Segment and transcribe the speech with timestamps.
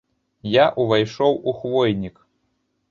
[0.53, 2.17] Я ўвайшоў у хвойнік.